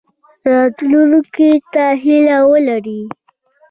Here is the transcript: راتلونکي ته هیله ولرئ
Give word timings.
راتلونکي 0.51 1.49
ته 1.73 1.83
هیله 2.03 2.37
ولرئ 2.49 3.01